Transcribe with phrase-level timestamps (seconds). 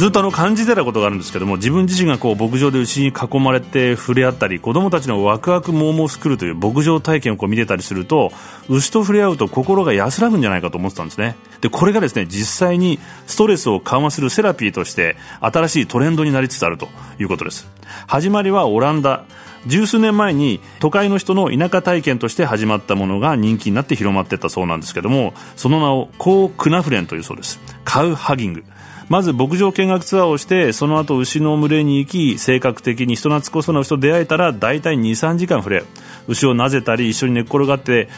[0.00, 8.32] ずっとあの感じてたことがあるんですけども自分自身がこう牧場で牛に囲まれて触れ合ったり子供たちのワクワクモーモースクールという牧場体験をこう見てたりすると
[8.70, 11.36] 牛と触れ合うと心が安らぐんじゃないかと思ってたんですね。
[11.60, 17.68] でこれがですね実際にストレスを緩和するセラピーとして新しいトレンドになりつつあるということです。
[18.06, 19.24] 始まりはオランダ。
[19.66, 27.60] 十数年前に都会の人の田舎体験として始まったものが人気になって広まっていったそうなんですけどもその名をコー・クナフレンというそうです。
[27.84, 28.64] カウハギング。
[29.10, 35.82] まず牧場見学ツアーをしてその後牛の群れに行き性格的に人懐っこそうな牛と出会えたら大体23時間触れ。
[36.28, 38.08] 牛をなぜたり一緒に寝っ転がって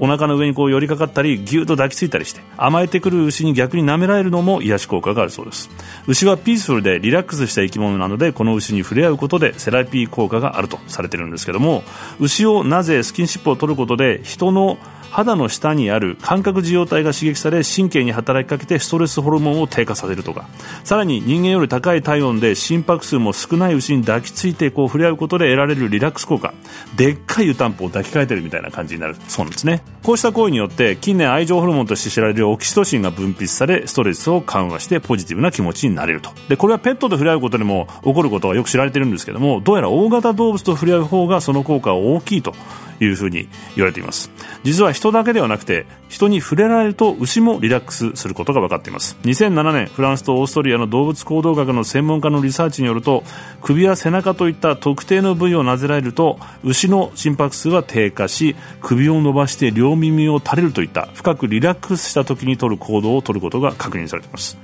[0.00, 5.70] お腹の上にこう寄りかかったりぎゅっと抱きついたりして甘えてくる牛に逆に舐められるのも癒し効果があるそうです。
[6.08, 11.84] 牛はピースフルでリラックスした生き物なのでこの牛に触れ合うことでセラピー効果があるとされてるんですけども
[12.18, 14.78] 牛をなぜスキンシップを取ることで人の
[15.10, 20.48] 肌の下にある感覚受容体が刺激され神経に働きかけてストレスホルモンを低下させるとか。
[20.84, 26.54] さらに人間より高い体温で心拍数も少ない牛に抱きついてこう触れ合うことで得られるリラックス効果。
[26.96, 29.16] でっかい湯たんぽを抱きかえてるみたいな感じになる。
[29.28, 29.82] そうなんですね。
[30.02, 36.30] こうした行為によって近年愛情ホルモンとして知られるオキシトシンが分泌されストレスを緩和してポジティブな気持ちになれると。
[36.48, 42.54] でこれはペットと触れ合うことでも起こることがよく知られてるんですけどもどうやら大型動物と触れ合う方がその効果は大きいと。
[43.00, 44.30] いうふうに言われています。
[44.62, 49.16] 実は人だけではなくて人に触れられると牛もリラックスすることが分かっています。
[49.22, 53.24] 2007年フランスとオーストリアの動物行動学の専門家のリサーチによると
[53.62, 64.58] 首や背中といった特定の部位をなぜられると牛の心拍数は低下し首を伸ばして両耳を垂れるといった深くリラックスした時に取る行動を取ることが確認されています。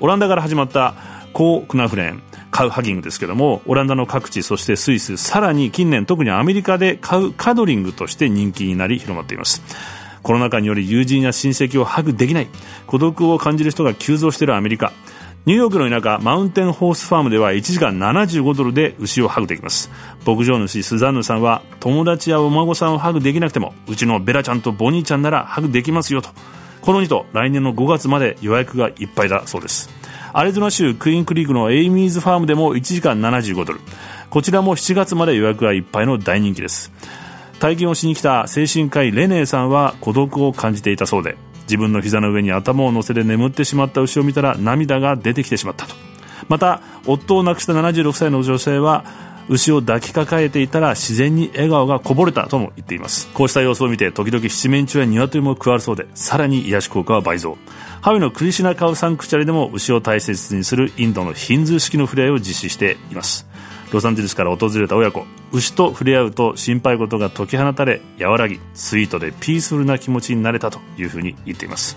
[0.00, 0.94] オランダから始まった
[1.32, 2.22] コー・クナフレン。
[2.54, 9.60] カウハギングですけどもオランダの各地そしてスイスさらに近年特にアメリカでカウカドリングとして人気になり広まっています。
[10.22, 12.48] コロナ禍により友人や親戚をハグできない
[12.86, 14.92] 孤独を感じる人が急増しているアメリカ。
[15.46, 19.90] ニューヨークの田舎マウンテンホースファームでは1時間75ドルで牛をハグできます。
[20.24, 26.30] 牧場主スザンヌさんは友達やお孫さんをハグできなくてもうちのベラちゃんとボニーちゃんならハグできますよと。
[26.82, 30.03] この2と来年の5月まで予約がいっぱいだそうです。
[30.36, 33.78] アリゾナ州クイーンクリークのエイミーズファームでも1時間75ドル。
[34.30, 36.90] こちらも7月まで予約がいっぱいの大人気です。
[37.60, 45.94] 体験をしに来た精神科医レネーさんは孤独を感じていたそうで自分の膝の上に頭を乗せて眠ってしまった牛を見たら涙が出てきてしまったと。
[46.48, 49.04] また夫を亡くした76歳の女性は
[49.48, 53.28] 牛を抱きかかえていたら自然に笑顔がこぼれたとも言っています。
[53.34, 57.58] こうした様子を見て時々七面鳥や鶏も加わるそうでさらに癒し効果は倍増。
[58.00, 63.46] ハワイのクリシナカウサンクチャリでも牛を大切にするインドのヒンズー式の触れ合いを実施しています。
[63.92, 71.96] ロサンゼルスから訪れた親子牛と触れ合うと心配事が解き放たれ和らぎスイートでピースフルな気持ちになれたというふうに言っています。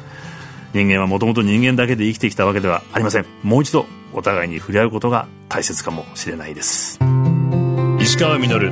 [0.73, 3.25] 人間はもともと人間だけで生きてきたわけではありません。
[3.41, 6.99] もう一度お互いに触れ合うことが大切かもしれないです。
[8.07, 8.71] 石川稔。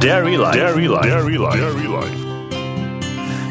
[0.00, 0.58] Dairy Life.
[0.58, 1.06] Dairy Life.
[1.06, 1.58] Dairy Life.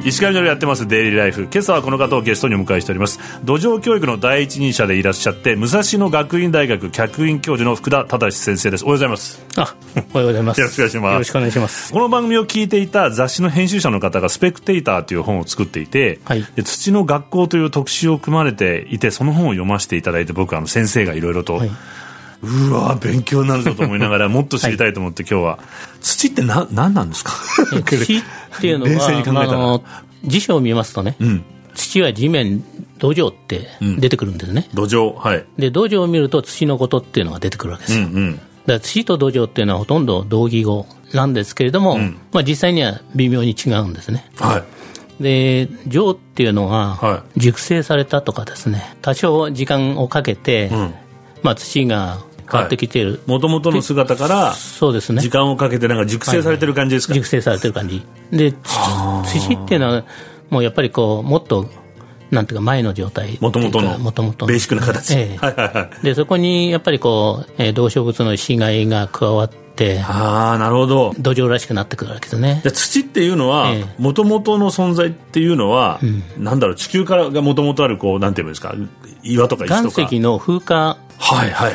[0.04, 3.20] 石上のやってますデイリーライフ今朝はこの方をゲストにお迎えしております。
[3.44, 8.84] 土壌教育の第一人者でいらっしゃって武蔵野学院大学客員教授の福田忠先生です。
[8.84, 9.46] おはようございます。
[9.58, 9.76] あ
[10.12, 10.62] おはようございます。
[10.62, 11.14] よろしくお願いします。
[11.14, 11.94] よろしくお願いします。
[11.94, 21.70] この番組を聞いていた雑誌の編集者の方がスペクテーターという本を作っていて、はい、土の学校という特集を組まれていてその本を読ませていただいて僕あの先生がいろいろと、はい
[22.44, 25.60] うわ勉強になるぞと思いながらもっと知りたいと思って、今日は。
[26.02, 27.34] 土って何何なんですか？
[27.82, 28.24] 土っ
[28.62, 31.44] ていうのは、まあ、辞書を見ますとね、うん、
[31.74, 32.64] 土は地面
[32.98, 33.68] 土壌って
[34.00, 35.46] 出てくるんですね、うん、土壌はい。
[35.58, 38.00] で土壌を見ると土のことっていうのが出てくるわけです。
[38.00, 44.64] よ、うんうん、だから土と土壌っていうのはほとんど同義語なんですけれども、うん、まあ、実際には微妙に違うんですね、は
[45.20, 50.70] い、で壌っていうのは熟成されたとかですね多少時間をかけて、
[51.44, 52.20] まあ、土が
[52.50, 53.22] 変わってきている。
[53.26, 55.22] もともとの姿からそうですね。
[55.22, 58.04] 時間をかけてなんか熟成されてる感じですか、はい、熟成されてる感じ。
[58.32, 60.04] で土っていうのは
[60.50, 61.70] もうやっぱりこうもっと
[62.32, 63.38] なんていうか前の状態。
[63.42, 69.67] もともとのもともとベーシックな形、ええ、でそこにやっぱりこう、えー、動植物の死骸が加わって
[70.02, 71.14] ああなるほど。
[71.20, 76.06] 土壌らしくなってくるわけですね土っていうのはもともとの存在っていうのは、う
[76.40, 78.76] ん、なんだろう地球からがもともとあるこうなんていうんですか
[79.24, 80.02] 岩とか石とか。
[80.02, 80.98] 岩石の風化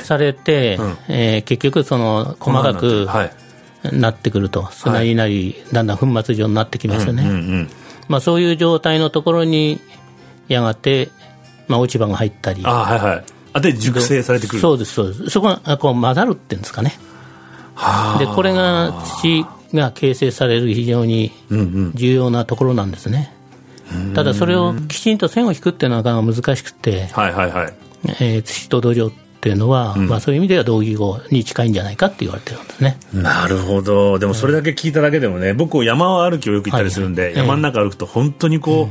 [0.05, 3.09] されて、はいはい、えー、結局その細かく
[3.93, 7.71] なってくると、砂になり、だんだん粉末状になってきますよね、うんうんうん、
[8.09, 9.81] まあ、そういう状態のところに
[10.49, 11.11] やがて、
[11.69, 12.63] まあ、落ち葉が入ったり。
[12.65, 14.61] あ、はいはい、あで熟成されてくる。
[14.61, 15.31] そうですそうです。
[15.31, 16.99] そこがこう混ざるっていうんですかね
[18.19, 19.45] でこれが土
[19.75, 21.33] が形成される非常に
[21.95, 23.33] 重要なところなんですね、
[23.93, 27.75] うんうん、ただそれをきちんと線を引くっていうのはなかなか難しくて、はいはいはい。
[28.21, 32.99] えー、土と土壌っていうのは、うん、まあ、そういう意味では同義語に近いんじゃないかって言われてるんですね。
[33.13, 34.19] なるほど。
[34.19, 38.91] でもそれだけ聞いただけでもね僕山歩きをよく行ったりするんで、はいはい、山の中歩くと本当にこう、うん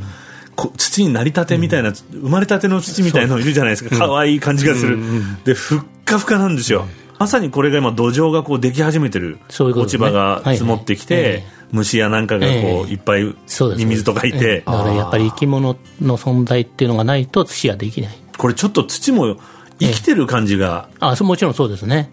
[0.78, 3.98] 土になりたてみたいな、うん、生まれたての土みたいなのいるじゃないですか。
[3.98, 5.00] 可愛い感じがする、
[5.44, 6.88] でふっかふかなんですよ、
[7.22, 13.36] まさにこれが今土壌がこうでき始めてる落ち葉が積もってきて、虫やなんかがこう、いっぱい
[13.78, 18.18] ミミズとかいて、だからやっぱり生き物の存在っていうのがないと土はできない。
[18.40, 19.38] これちょっと土も
[19.80, 22.12] 生きてる感じが、あもちろんそうですね。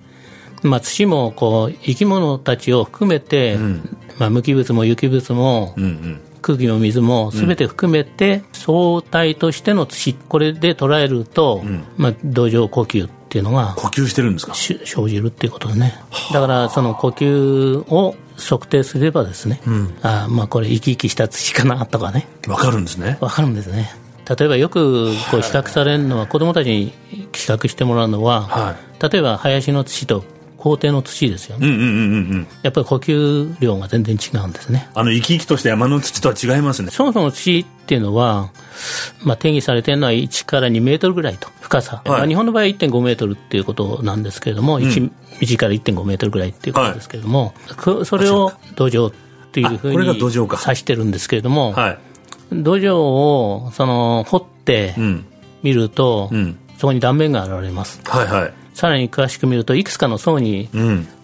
[0.62, 10.12] まあ、土もこう生き物たちを含めて、うん、まあ、無機物も有機物も、うんうん、空気も水もすべて含めて相対としての土。
[10.12, 14.54] これで捉えると、うん、まあ、土壌呼吸っていうのが呼吸してるんですか？
[14.54, 14.78] 生
[15.08, 15.94] じるっていうことですね。
[16.32, 22.26] だからその呼吸を測定すればですね、うん、あまあこれ生き生きした土かなとかね。
[22.46, 23.19] 分かるんですね。
[23.20, 23.90] 分かるんですね。
[24.28, 30.25] 例えばよくこう比較されるのは子どもたちに比較してもらうのは、はい、例えば林の土と
[30.68, 31.90] 校庭の土ですよね、うんうんうんう
[32.36, 34.90] ん、やっぱり呼吸量が全然違うんですね。
[34.94, 36.90] あの生き生きとした山の土とは違いますね。
[36.90, 38.50] そもそも土っていうのは、
[39.22, 45.10] まあ、定義されているのは1から2メートルぐらいと深さ、はい、日本の場合は1.5メートルっていうことなんですけれども、うん、1,
[45.40, 49.12] 1から1.5メートルぐらいっていうことですけれども、はい、それを土壌っ
[49.52, 51.98] ていうふうに指してるんですけれども、はい、
[52.52, 54.94] 土壌をその掘って
[55.62, 60.69] みると、うん、そこに断面が現れます、はいはいさらに詳しく見るといくつかの層に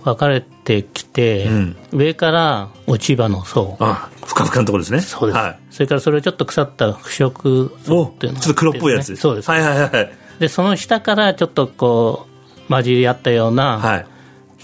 [0.03, 3.77] 分かれてきて、うん、上から落ち葉の層。
[3.79, 5.01] あふかふかのところですね。
[5.01, 9.15] そうです、はい、それからそれをちょっと腐った腐食層っていうのが、ね、ちょっと黒っぽいやつ。
[9.15, 9.49] そうです。
[9.53, 12.27] はいはいはいでその下からちょっとこ
[12.67, 14.07] う混じり合ったような、はい、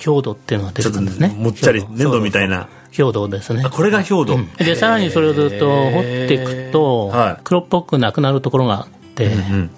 [0.04, 1.28] 氷土っていうのが出てくるんですね。
[1.28, 2.68] もっちゃり粘土みたいな。
[2.96, 3.62] 氷土ですね。
[3.70, 7.12] これが氷土、うん、でさらにそれをずっと掘っていくと、
[7.44, 9.70] 黒っぽくなくなるところがあって、うんうん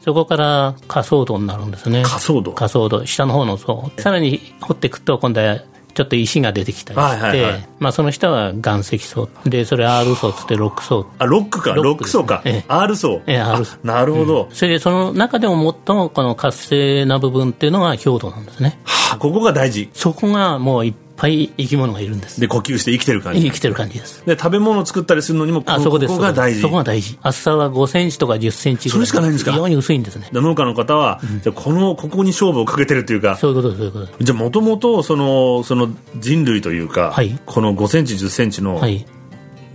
[0.00, 2.04] そこから下層土になるんですね。
[2.04, 3.90] 土土、下の方の層。
[3.98, 5.60] さらに掘っていくと、今度は
[5.94, 9.28] ちょっと石が出てきたりして、はいはいはい、まあ、その下は岩石層。
[9.44, 11.06] でそれ R 層つってロック層。
[11.18, 13.22] あロックかロック層か、ええ、R 層。
[13.26, 13.76] ええ R 層。
[13.82, 15.54] なるほど、うん、それでその中でも
[15.86, 18.78] 最もこの活性な部分っていうのが表土なんですね。
[18.84, 19.90] はあここが大事。
[19.92, 22.40] そこがもうぱい生き物がいるんです。
[22.40, 23.42] で呼吸して生きてる感じ。
[23.42, 24.24] 生きてる感じです。
[24.24, 26.62] で食べ物を作ったりするのにもあそこですここが大事。
[26.62, 27.18] そこが大事。
[27.20, 29.06] 厚さは5センチとか10センチぐらい。
[29.06, 29.52] それしかないんですか？
[29.52, 30.28] 非常に薄いんですね。
[30.32, 33.36] 農家の方は、うん、じゃこのここに勝負をかけてるっていうか。
[33.36, 39.04] そういうことそういうことじゃあもともとそのその人類というか、はい、この5センチ10センチの、はい。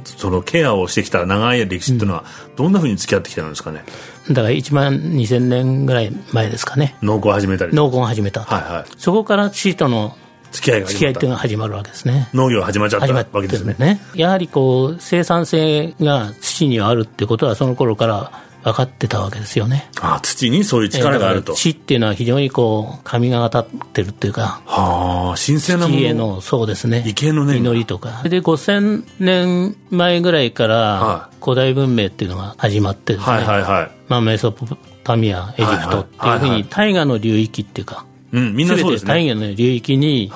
[0.06, 2.26] そのケアをしてきた長い歴史っていうのは、
[2.56, 3.84] どんなふうに付き合ってきてるんですかね、
[4.30, 6.96] だから1万2000年ぐらい前ですかね。
[7.02, 10.16] 農耕を始めたり農耕を始めた、はいはい、そこから地との
[10.52, 12.30] 付き合いが付き合いっていうのが始まるわけですね。
[12.34, 13.76] 農業が始まっちゃったわけですね。
[13.80, 14.00] ね。
[14.16, 18.32] やはりこう生産性が土にはあるってことはその頃から
[18.66, 19.90] 分かってたわけですよね。
[20.02, 21.54] あ土にそういう力があると。
[21.54, 26.14] 土っていうのは非常にこう神が当たってるっていうかはあ神聖なもの。
[26.16, 27.02] のそうですね。
[27.02, 28.24] 畏敬の念祈りとか。
[28.24, 33.92] で5000年前ぐらいから古代文明っていうのが始まってですね、はいはいはい。
[34.08, 34.66] まあ、メソポ
[35.04, 39.08] タミアエジプトっていうふうに大河の流域っていうかうん、みんなそうですね。
[39.08, 40.32] 大河の流域に、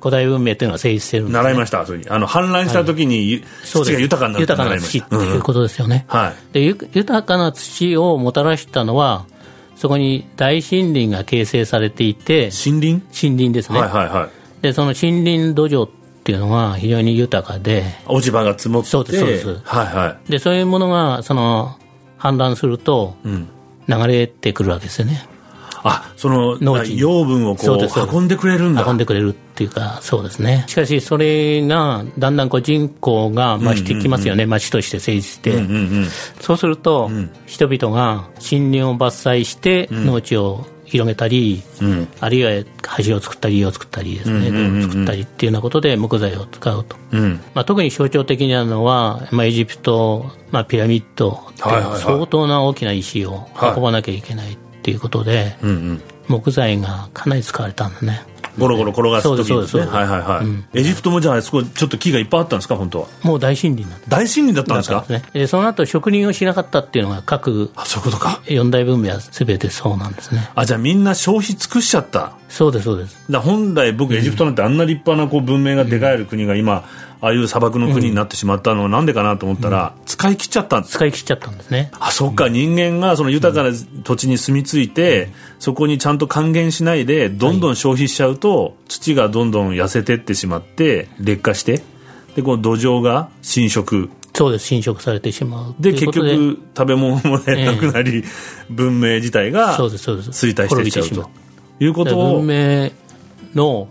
[0.00, 6.06] 古代文明というのが成立してるんです、ね、習いました、そういうあの、氾濫した時に、はい、土が豊かになる豊かな土っていうことですよね。
[6.12, 6.34] うん、はい。
[6.52, 9.26] で、豊かな土をもたらしたのは、
[9.76, 13.28] そこに大森林が形成されていて、森林？
[13.28, 13.80] 森林ですね。
[13.80, 14.62] はいはいはい。
[14.62, 15.90] で、その森林土壌っ
[16.22, 19.46] ていうのが非常に豊かで、落ち葉が積もって、そうです、そうです。
[19.64, 20.30] はいはい。
[20.30, 21.78] で、そういうものが、その、
[22.18, 25.26] 氾濫すると、流れてくるわけですよね。
[25.82, 28.84] あその養分をこう運んでくれるんだ。
[28.86, 30.64] 運んでくれるっていうかそうですね。
[30.68, 36.06] しかしそれがだんだんこう人口が増してきますよね、うんうんうん、町として成立して、うんうんうん、
[36.40, 42.64] そうすると、うん、人々が森林を伐採して農地を広げたり、うん、あるいは
[43.04, 53.46] 橋を作ったり家を作ったりですね、道路を作ったりっていうようなことで木材を使うと、うん、まあ、特に象徴的なのは、まあ、エジプト、まあ、ピラミッドって相当な大きな石を
[53.76, 58.24] 運ばなきゃいけない、はいっていうことで、うんうん、木材がかなり使われたんだね
[58.58, 63.08] ゴロゴロ転がす時ですねはいはいはい、うん、エジプトもじゃあそこちょっと木がいっぱいあったんですか本当は？
[63.22, 65.04] もう大森林大森林だったんですか？
[65.08, 68.42] ね、でその後植林をしなかったっていうのが各あそういうことか。
[68.46, 70.50] 四大文明は全てそうなんですね。
[70.54, 72.32] あじゃあみんな消費尽くしちゃった。
[72.48, 73.16] そうですそうです。
[73.30, 76.84] だ本来僕エジプトなんてあんな立派なこう文明がでかえる国が今、
[77.20, 80.94] ああいう砂漠の国になってしまったのはなんでかなと思ったら、使い切っちゃったんです。
[80.94, 81.92] 使い切っちゃったんですね。
[82.00, 83.70] あそっか、人間がその豊かな
[84.02, 85.28] 土地に住み着いて、
[85.60, 91.82] そこにちゃんと還元しないでどんどん消費しちゃうと、土がどんどん痩せてってしまって劣化して
[92.34, 94.10] でこの土壌が侵食。
[94.34, 94.66] そうです。
[94.66, 95.74] 侵食されてしまう。
[95.78, 98.24] で結局食べ物もなくなり、えー、
[98.70, 101.30] 文明自体が衰退していっちゃうと。
[101.78, 102.90] いうことを文明
[103.54, 103.88] の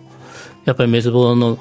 [0.66, 1.58] やっぱり滅亡の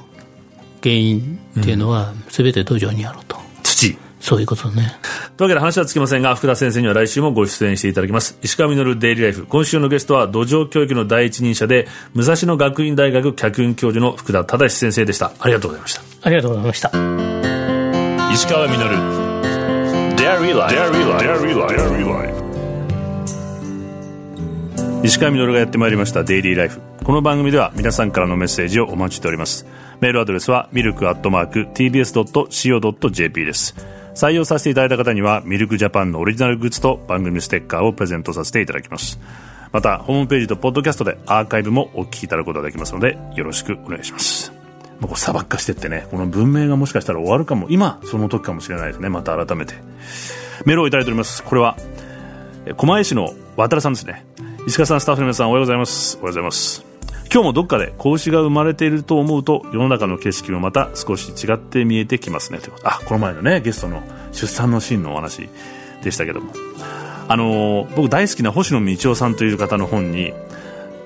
[0.83, 3.97] 原因っていうのは全て土壌にあると、土。
[4.21, 4.97] そういうことね。
[5.39, 8.37] というわけで話はつきませんが、福田先生には来週もご出演していただきます。
[8.43, 9.47] 石川稔デイリーライフ。
[9.47, 15.31] 今週のゲストは土壌教育の第一人者で、武蔵野学院大学客員教授の福田忠先生でした。
[15.39, 16.03] ありがとうございました。
[16.23, 16.89] ありがとうございました。
[18.35, 18.79] 石川稔
[20.17, 20.73] デイリーラ
[22.25, 22.41] イフ。
[25.07, 26.81] 石川稔がやってまいりましたデイリーライフ。
[27.05, 29.69] この番組では皆さんからのメッセージをお待ちしております。
[30.01, 33.77] メールアドレスはミルクアットマーク tbs.co.jp です
[34.19, 39.21] 採用させていただいた方にはミルクジャパンのオリジナルグッズと番組ステッカーをプレゼントさせていただきます。
[39.71, 44.53] またホームページとポッドキャストでアーカイブもお聞きいただくことができますのでよろしくお願いします。
[44.99, 47.69] もう砂漠化してってねこの文明がもしかしたら終わるかも。
[47.71, 49.09] 今その時かもしれないですね。
[49.09, 49.75] また改めて。
[50.65, 51.45] メールをいただいております。
[51.45, 51.77] これは
[52.77, 54.27] 狛江市の渡さんですね。
[54.67, 56.17] 石川さんスタッフの皆さんおはようございます。
[56.17, 56.88] おはようございます。
[57.31, 62.59] 今日もどっかで子牛が生まれていると思うと世の中の景色もまた少し違って見えてきますね。
[62.59, 65.49] とあこの前のねゲストの出産のシーンのお話
[66.03, 66.53] でしたけども。
[67.31, 70.33] あのー、僕大好きな星野道夫さんという方の本に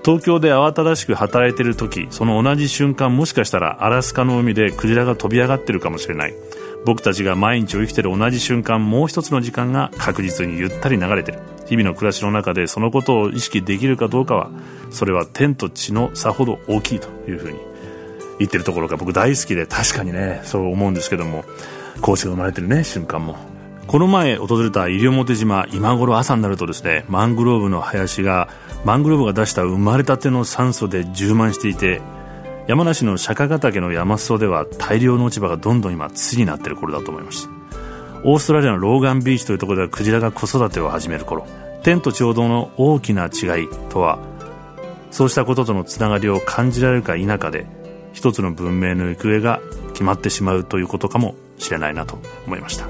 [0.05, 6.35] 東京で慌ただしく働いている時その同じ瞬間もしかしたらアラスカの海でクジラが飛び上がってるかもしれない。
[6.85, 11.41] 僕たちが毎日を生きている同じ瞬間もう一つの時間が確実にゆったり流れてる。
[11.73, 14.51] 日々の暮らしの中でそのことを意識できるかどうかは
[14.91, 17.59] それは天と地の差ほど大きいというふうに
[18.39, 21.47] 言ってるところが僕大好きで確かにねそう思うんですけども
[22.03, 23.37] 講師が生まれてるね瞬間も。
[23.87, 28.49] この前訪れた西表島今頃朝になるとですねマングローブの林が
[28.85, 32.01] マングローブが出した生まれたての酸素で充満していて
[32.69, 37.49] 山梨の釈迦ヶ岳の山裾では大量の落ち葉がどんどん今土になってる頃だと思います
[38.25, 41.47] オーストラリアのローガンビーチというところではクジラが子育てを始める頃
[41.83, 44.19] 天と地ほどの大きな違いとは
[45.11, 47.67] そうしたこととのつながりを感じられるか否かで
[48.13, 49.61] 一つの文明の行方が
[49.93, 52.89] 決まってしまうということかもしれないなと思いました。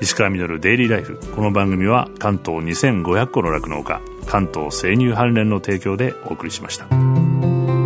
[0.00, 6.86] 石川稔デイリーライフこの番組は関東2500個の酪農家関東生乳関連の提供でお送りしました。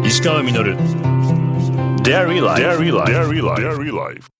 [0.02, 0.62] 石川稔
[2.02, 2.46] デイリー
[3.98, 4.35] ライフ